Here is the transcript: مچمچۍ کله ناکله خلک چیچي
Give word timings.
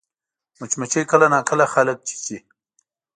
مچمچۍ 0.59 1.03
کله 1.11 1.27
ناکله 1.33 1.65
خلک 1.73 1.97
چیچي 2.07 2.37